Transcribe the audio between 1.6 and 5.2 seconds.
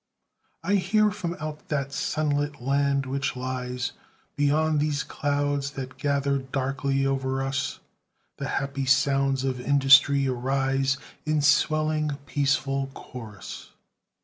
that sunlit land which lies Beyond these